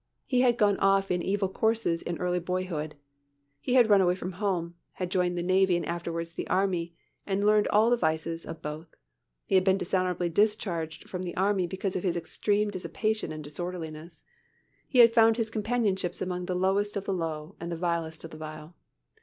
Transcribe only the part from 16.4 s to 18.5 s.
the lowest of the low and the vilest of the